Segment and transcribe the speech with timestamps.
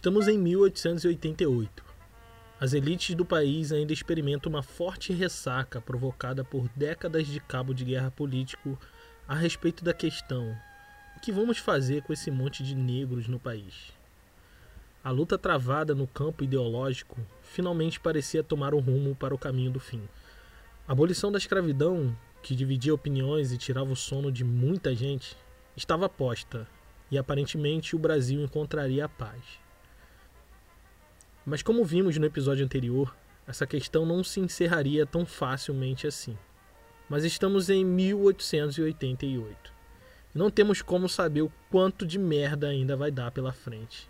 [0.00, 1.84] Estamos em 1888.
[2.58, 7.84] As elites do país ainda experimentam uma forte ressaca provocada por décadas de cabo de
[7.84, 8.78] guerra político
[9.28, 10.56] a respeito da questão:
[11.18, 13.92] o que vamos fazer com esse monte de negros no país?
[15.04, 19.80] A luta travada no campo ideológico finalmente parecia tomar um rumo para o caminho do
[19.80, 20.08] fim.
[20.88, 25.36] A abolição da escravidão, que dividia opiniões e tirava o sono de muita gente,
[25.76, 26.66] estava posta
[27.10, 29.60] e aparentemente o Brasil encontraria a paz.
[31.44, 33.14] Mas, como vimos no episódio anterior,
[33.46, 36.36] essa questão não se encerraria tão facilmente assim.
[37.08, 39.72] Mas estamos em 1888
[40.34, 44.08] e não temos como saber o quanto de merda ainda vai dar pela frente.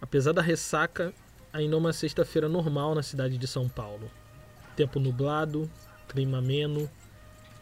[0.00, 1.12] Apesar da ressaca,
[1.52, 4.10] ainda é uma sexta-feira normal na cidade de São Paulo.
[4.76, 5.70] Tempo nublado,
[6.08, 6.88] clima ameno,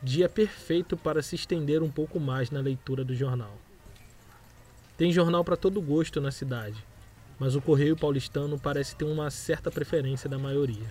[0.03, 3.59] dia perfeito para se estender um pouco mais na leitura do jornal.
[4.97, 6.85] Tem jornal para todo gosto na cidade,
[7.39, 10.91] mas o Correio Paulistano parece ter uma certa preferência da maioria.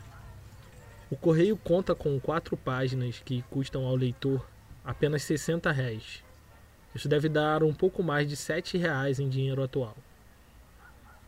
[1.10, 4.46] O Correio conta com quatro páginas que custam ao leitor
[4.84, 6.24] apenas 60 réis.
[6.94, 9.96] Isso deve dar um pouco mais de 7 reais em dinheiro atual.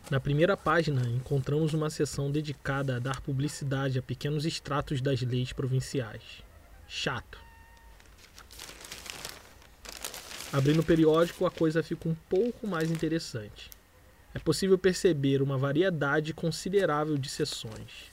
[0.10, 5.52] Na primeira página, encontramos uma seção dedicada a dar publicidade a pequenos extratos das leis
[5.52, 6.24] provinciais.
[6.88, 7.38] Chato.
[10.54, 13.70] Abrindo o periódico, a coisa fica um pouco mais interessante.
[14.34, 18.12] É possível perceber uma variedade considerável de seções.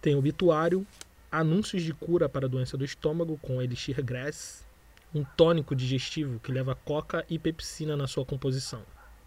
[0.00, 0.86] Tem obituário,
[1.30, 4.64] anúncios de cura para a doença do estômago com Elixir Grass,
[5.14, 8.82] um tônico digestivo que leva coca e pepsina na sua composição.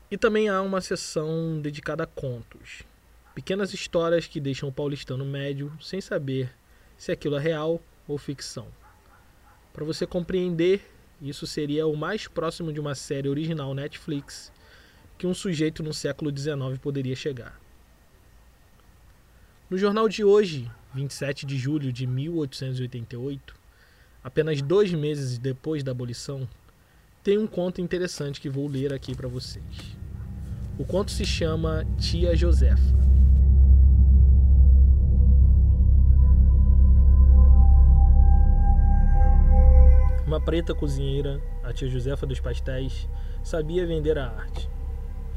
[0.09, 2.83] E também há uma seção dedicada a contos.
[3.33, 6.51] Pequenas histórias que deixam o paulistano médio sem saber
[6.97, 8.67] se aquilo é real ou ficção.
[9.73, 10.89] Para você compreender,
[11.21, 14.51] isso seria o mais próximo de uma série original Netflix
[15.17, 17.59] que um sujeito no século XIX poderia chegar.
[19.69, 23.55] No jornal de hoje, 27 de julho de 1888,
[24.23, 26.47] apenas dois meses depois da abolição,
[27.23, 29.63] tem um conto interessante que vou ler aqui para vocês.
[30.77, 33.05] O conto se chama Tia Josefa.
[40.27, 43.07] Uma preta cozinheira, a tia Josefa dos pastéis,
[43.43, 44.74] sabia vender a arte.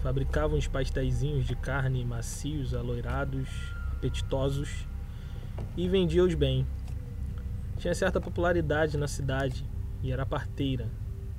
[0.03, 3.48] Fabricava uns pastéisinhos de carne macios, aloirados,
[3.92, 4.86] apetitosos
[5.76, 6.66] e vendia-os bem.
[7.76, 9.64] Tinha certa popularidade na cidade
[10.03, 10.88] e era parteira,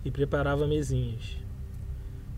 [0.04, 1.38] e preparava mesinhas.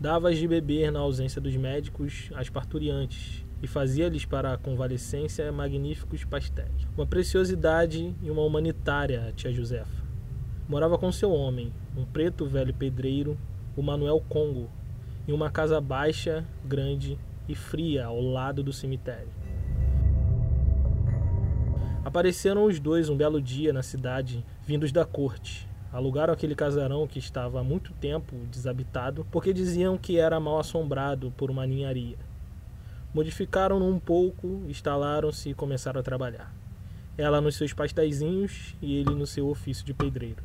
[0.00, 6.24] Dava-as de beber na ausência dos médicos às parturiantes e fazia-lhes para a convalescência magníficos
[6.24, 6.88] pastéis.
[6.96, 10.02] Uma preciosidade e uma humanitária, a tia Josefa.
[10.68, 13.38] Morava com seu homem, um preto velho pedreiro,
[13.76, 14.68] o Manuel Congo,
[15.26, 17.18] em uma casa baixa, grande
[17.48, 19.28] e fria ao lado do cemitério.
[22.04, 27.18] Apareceram os dois um belo dia na cidade, vindos da corte, Alugaram aquele casarão que
[27.18, 32.16] estava há muito tempo desabitado porque diziam que era mal assombrado por uma ninharia.
[33.12, 36.50] Modificaram-no um pouco, instalaram-se e começaram a trabalhar.
[37.18, 40.42] Ela nos seus pastéisinhos e ele no seu ofício de pedreiro.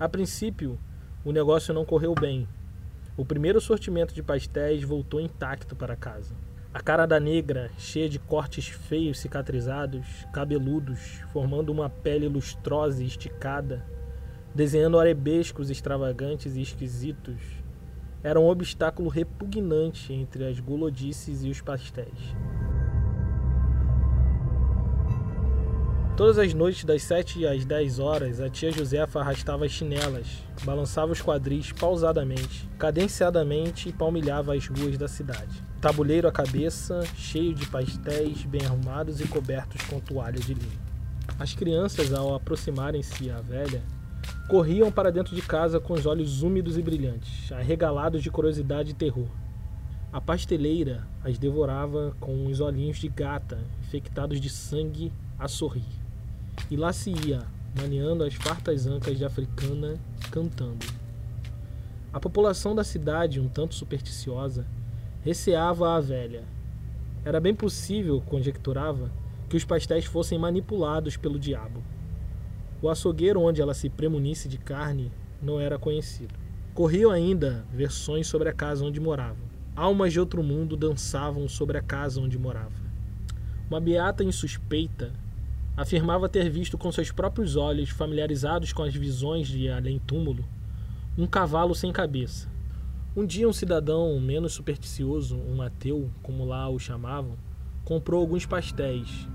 [0.00, 0.76] A princípio,
[1.24, 2.48] o negócio não correu bem.
[3.18, 6.36] O primeiro sortimento de pastéis voltou intacto para casa.
[6.74, 13.06] A cara da negra, cheia de cortes feios cicatrizados, cabeludos, formando uma pele lustrosa e
[13.06, 13.82] esticada,
[14.54, 17.40] desenhando arabescos extravagantes e esquisitos,
[18.22, 22.36] era um obstáculo repugnante entre as gulodices e os pastéis.
[26.16, 30.26] Todas as noites, das 7 às 10 horas, a tia Josefa arrastava as chinelas,
[30.64, 35.62] balançava os quadris pausadamente, cadenciadamente e palmilhava as ruas da cidade.
[35.78, 40.80] Tabuleiro à cabeça, cheio de pastéis bem arrumados e cobertos com toalha de linho.
[41.38, 43.82] As crianças, ao aproximarem-se à velha,
[44.48, 48.94] corriam para dentro de casa com os olhos úmidos e brilhantes, arregalados de curiosidade e
[48.94, 49.28] terror.
[50.10, 56.05] A pasteleira as devorava com os olhinhos de gata, infectados de sangue, a sorrir.
[56.70, 57.42] E lá se ia,
[57.78, 59.94] maneando as fartas ancas de africana,
[60.30, 60.86] cantando.
[62.12, 64.66] A população da cidade, um tanto supersticiosa,
[65.22, 66.44] receava a velha.
[67.24, 69.10] Era bem possível, conjecturava,
[69.48, 71.82] que os pastéis fossem manipulados pelo diabo.
[72.80, 75.12] O açougueiro onde ela se premunisse de carne
[75.42, 76.34] não era conhecido.
[76.74, 79.38] Corriam ainda versões sobre a casa onde morava.
[79.74, 82.86] Almas de outro mundo dançavam sobre a casa onde morava.
[83.68, 85.12] Uma beata insuspeita
[85.76, 90.44] afirmava ter visto com seus próprios olhos, familiarizados com as visões de além-túmulo,
[91.18, 92.48] um cavalo sem cabeça,
[93.18, 97.38] Um dia, um cidadão menos supersticioso, um ateu, como lá o chamavam,
[97.82, 99.26] comprou alguns pastéis.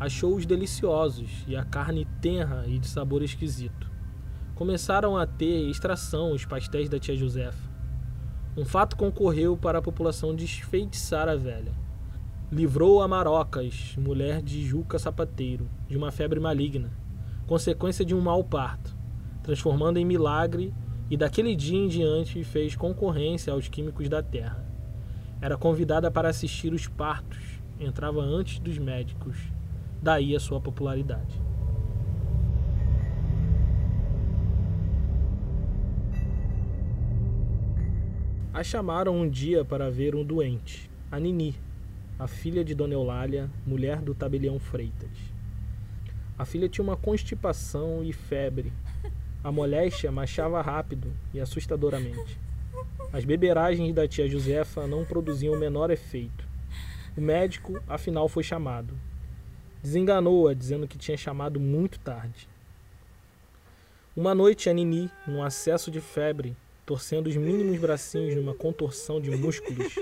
[0.00, 3.90] Achou-os deliciosos e a carne tenra e de sabor esquisito.
[4.54, 7.70] Começaram a ter extração os pastéis da tia Josefa.
[8.56, 11.72] Um fato concorreu para a população desfeitiçar a velha.
[12.50, 16.92] Livrou a Marocas, mulher de Juca Sapateiro, de uma febre maligna,
[17.44, 18.96] consequência de um mau parto,
[19.42, 20.72] transformando em milagre
[21.10, 24.64] e daquele dia em diante fez concorrência aos químicos da terra.
[25.40, 29.36] Era convidada para assistir os partos, entrava antes dos médicos,
[30.00, 31.42] daí a sua popularidade.
[38.54, 41.56] A chamaram um dia para ver um doente, a Nini,
[42.18, 45.10] a filha de Dona Eulália, mulher do tabelião Freitas.
[46.38, 48.72] A filha tinha uma constipação e febre,
[49.44, 52.38] a moléstia marchava rápido e assustadoramente.
[53.12, 56.44] As beberagens da tia Josefa não produziam o menor efeito.
[57.16, 58.98] O médico, afinal, foi chamado.
[59.82, 62.48] Desenganou-a, dizendo que tinha chamado muito tarde.
[64.16, 69.30] Uma noite, a Nini, num acesso de febre, torcendo os mínimos bracinhos numa contorção de
[69.30, 69.94] músculos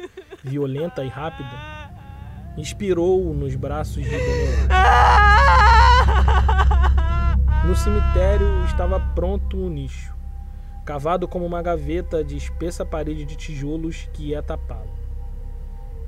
[0.43, 1.84] violenta e rápida,
[2.57, 4.85] inspirou nos braços de Dona
[7.67, 10.15] no cemitério estava pronto um nicho,
[10.85, 14.93] cavado como uma gaveta de espessa parede de tijolos que ia tapá-lo.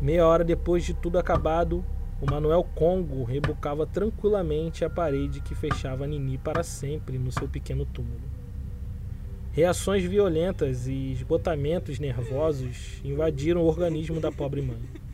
[0.01, 1.85] Meia hora depois de tudo acabado,
[2.21, 7.85] o Manuel Congo rebocava tranquilamente a parede que fechava Nini para sempre no seu pequeno
[7.85, 8.21] túmulo.
[9.53, 15.06] Reações violentas e esgotamentos nervosos invadiram o organismo da pobre mãe.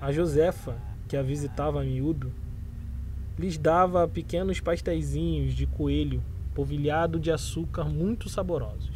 [0.00, 2.32] A Josefa, que a visitava a miúdo,
[3.38, 6.22] lhes dava pequenos pastéisinhos de coelho
[6.54, 8.94] polvilhado de açúcar muito saborosos.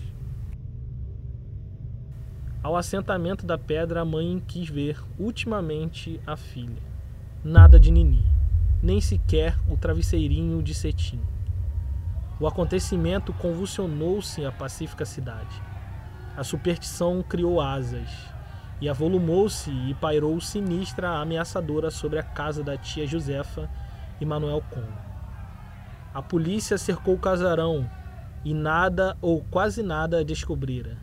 [2.63, 6.83] Ao assentamento da pedra, a mãe quis ver ultimamente a filha.
[7.45, 8.25] Nada de Nini,
[8.83, 11.21] nem sequer o travesseirinho de cetim.
[12.41, 15.63] O acontecimento convulsionou-se a pacífica cidade.
[16.35, 18.34] A superstição criou asas
[18.81, 23.71] e avolumou-se e pairou sinistra ameaçadora sobre a casa da tia Josefa
[24.21, 25.05] e Manuel Congo.
[26.13, 27.89] A polícia cercou o casarão
[28.45, 30.97] e nada ou quase nada descobrira.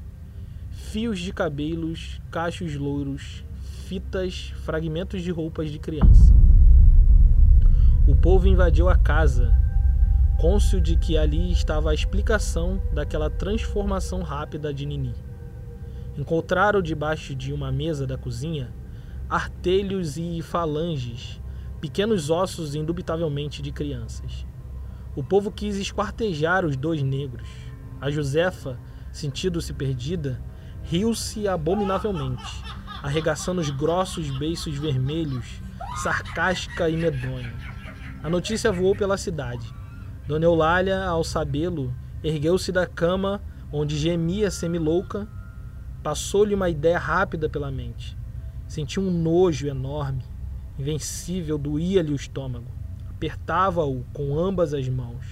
[0.70, 3.44] Fios de cabelos, cachos louros,
[3.88, 6.34] fitas, fragmentos de roupas de criança.
[8.08, 9.54] O povo invadiu a casa,
[10.40, 15.14] cônscio de que ali estava a explicação daquela transformação rápida de Nini.
[16.22, 18.72] Encontraram debaixo de uma mesa da cozinha
[19.28, 21.42] artelhos e falanges
[21.80, 24.46] pequenos ossos indubitavelmente de crianças.
[25.16, 27.50] O povo quis esquartejar os dois negros.
[28.00, 28.78] A Josefa,
[29.12, 30.40] sentindo-se perdida,
[30.84, 32.64] riu-se abominavelmente,
[33.02, 35.60] arregaçando os grossos beiços vermelhos,
[36.04, 37.52] sarcástica e medonha.
[38.22, 39.68] A notícia voou pela cidade.
[40.28, 41.92] Dona Eulália, ao sabê-lo,
[42.24, 43.42] ergueu-se da cama
[43.74, 45.28] onde gemia semilouca.
[46.04, 48.18] Passou-lhe uma ideia rápida pela mente.
[48.68, 50.24] Sentiu um nojo enorme
[50.82, 52.66] invencível doía-lhe o estômago.
[53.10, 55.26] Apertava-o com ambas as mãos,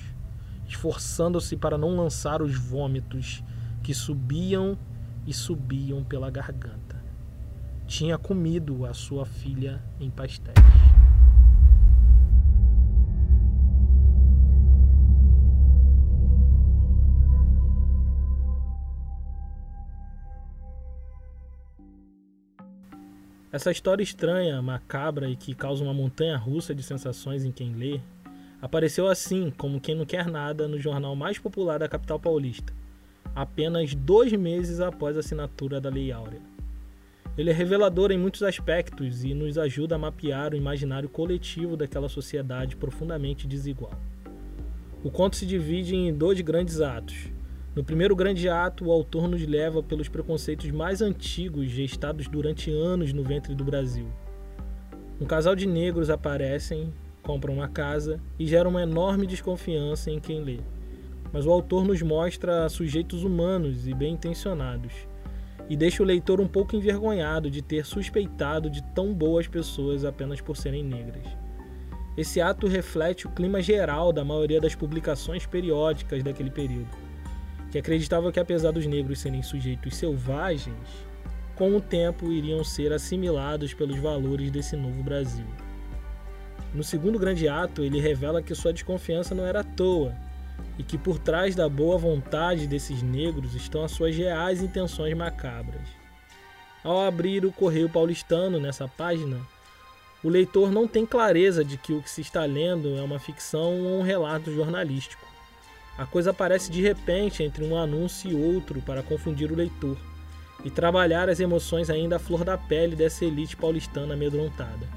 [0.68, 3.44] esforçando-se para não lançar os vômitos
[3.82, 4.78] que subiam
[5.26, 7.04] e subiam pela garganta.
[7.88, 10.79] Tinha comido a sua filha em pastéis.
[23.52, 28.00] Essa história estranha, macabra e que causa uma montanha russa de sensações em quem lê,
[28.62, 32.72] apareceu assim, como quem não quer nada, no jornal mais popular da capital paulista,
[33.36, 36.40] apenas dois meses após a assinatura da Lei Áurea.
[37.36, 42.08] Ele é revelador em muitos aspectos e nos ajuda a mapear o imaginário coletivo daquela
[42.08, 44.00] sociedade profundamente desigual.
[45.04, 47.32] O conto se divide em dois grandes atos
[47.76, 53.14] no primeiro grande ato, o autor nos leva pelos preconceitos mais antigos gestados durante anos
[53.14, 54.08] no ventre do Brasil.
[55.22, 60.44] Um casal de negros aparecem, compram uma casa e geram uma enorme desconfiança em quem
[60.44, 60.60] lê.
[61.32, 64.94] Mas o autor nos mostra sujeitos humanos e bem intencionados,
[65.70, 70.42] e deixa o leitor um pouco envergonhado de ter suspeitado de tão boas pessoas apenas
[70.42, 71.28] por serem negras.
[72.18, 77.09] Esse ato reflete o clima geral da maioria das publicações periódicas daquele período
[77.72, 80.76] que acreditava que apesar dos negros serem sujeitos selvagens,
[81.56, 85.46] com o tempo iriam ser assimilados pelos valores desse novo Brasil.
[86.74, 90.16] No segundo grande ato, ele revela que sua desconfiança não era à toa
[90.78, 95.88] e que por trás da boa vontade desses negros estão as suas reais intenções macabras.
[96.84, 99.40] Ao abrir o Correio Paulistano nessa página,
[100.24, 103.82] o leitor não tem clareza de que o que se está lendo é uma ficção
[103.82, 105.29] ou um relato jornalístico.
[106.00, 109.98] A coisa aparece de repente entre um anúncio e outro para confundir o leitor
[110.64, 114.88] e trabalhar as emoções ainda à flor da pele dessa elite paulistana amedrontada.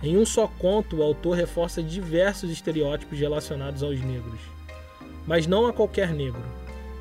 [0.00, 4.38] Em um só conto, o autor reforça diversos estereótipos relacionados aos negros.
[5.26, 6.44] Mas não a qualquer negro,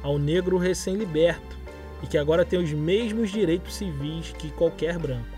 [0.01, 1.56] ao negro recém-liberto
[2.01, 5.38] e que agora tem os mesmos direitos civis que qualquer branco.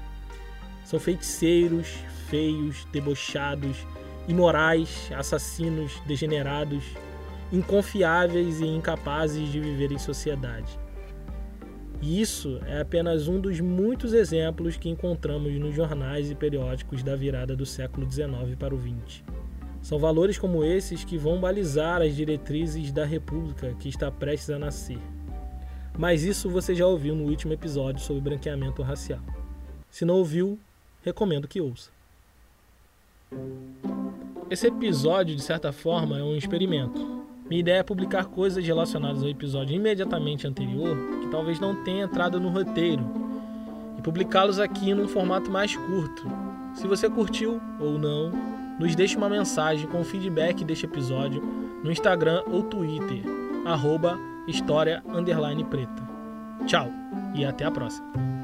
[0.85, 1.97] São feiticeiros,
[2.29, 3.85] feios, debochados,
[4.25, 6.85] imorais, assassinos, degenerados,
[7.51, 10.79] inconfiáveis e incapazes de viver em sociedade.
[12.01, 17.15] E isso é apenas um dos muitos exemplos que encontramos nos jornais e periódicos da
[17.15, 19.23] virada do século XIX para o XX.
[19.81, 24.59] São valores como esses que vão balizar as diretrizes da República que está prestes a
[24.59, 24.99] nascer.
[25.97, 29.21] Mas isso você já ouviu no último episódio sobre branqueamento racial.
[29.89, 30.59] Se não ouviu,
[31.03, 31.89] recomendo que ouça.
[34.49, 37.24] Esse episódio, de certa forma, é um experimento.
[37.47, 42.39] Minha ideia é publicar coisas relacionadas ao episódio imediatamente anterior que talvez não tenha entrado
[42.39, 43.05] no roteiro
[43.97, 46.27] e publicá-los aqui num formato mais curto.
[46.73, 48.31] Se você curtiu ou não,
[48.79, 51.41] nos deixe uma mensagem com feedback deste episódio
[51.83, 53.21] no Instagram ou Twitter,
[53.63, 55.03] arroba história
[55.69, 56.09] preta.
[56.65, 56.89] Tchau
[57.35, 58.34] e até a próxima.